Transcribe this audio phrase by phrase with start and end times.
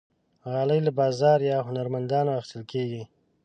[0.51, 3.03] غالۍ له بازار یا هنرمندانو اخیستل کېږي.